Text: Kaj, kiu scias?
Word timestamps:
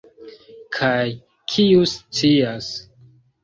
Kaj, 0.77 1.11
kiu 1.53 1.87
scias? 1.99 2.75